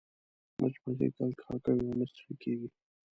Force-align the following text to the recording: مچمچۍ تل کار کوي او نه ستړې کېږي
مچمچۍ 0.61 1.09
تل 1.17 1.31
کار 1.41 1.55
کوي 1.63 1.81
او 1.87 1.93
نه 1.99 2.05
ستړې 2.11 2.33
کېږي 2.41 2.67